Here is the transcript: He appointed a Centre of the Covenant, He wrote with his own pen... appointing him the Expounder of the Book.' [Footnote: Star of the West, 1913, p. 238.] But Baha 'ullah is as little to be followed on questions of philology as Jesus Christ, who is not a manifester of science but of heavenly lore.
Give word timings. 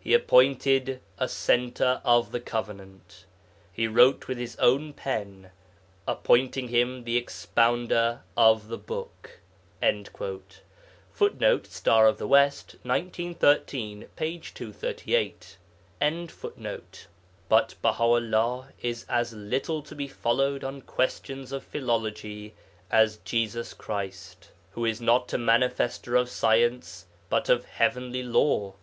He 0.00 0.14
appointed 0.14 1.00
a 1.16 1.28
Centre 1.28 2.00
of 2.04 2.32
the 2.32 2.40
Covenant, 2.40 3.24
He 3.72 3.86
wrote 3.86 4.26
with 4.26 4.36
his 4.36 4.56
own 4.56 4.92
pen... 4.92 5.52
appointing 6.08 6.66
him 6.66 7.04
the 7.04 7.16
Expounder 7.16 8.22
of 8.36 8.66
the 8.66 8.76
Book.' 8.76 9.38
[Footnote: 11.12 11.66
Star 11.68 12.08
of 12.08 12.18
the 12.18 12.26
West, 12.26 12.74
1913, 12.82 14.08
p. 14.16 14.38
238.] 14.40 15.56
But 17.48 17.74
Baha 17.80 18.02
'ullah 18.02 18.72
is 18.82 19.06
as 19.08 19.32
little 19.32 19.82
to 19.82 19.94
be 19.94 20.08
followed 20.08 20.64
on 20.64 20.82
questions 20.82 21.52
of 21.52 21.62
philology 21.62 22.54
as 22.90 23.18
Jesus 23.18 23.72
Christ, 23.74 24.50
who 24.72 24.84
is 24.84 25.00
not 25.00 25.32
a 25.32 25.38
manifester 25.38 26.16
of 26.20 26.28
science 26.28 27.06
but 27.28 27.48
of 27.48 27.66
heavenly 27.66 28.24
lore. 28.24 28.74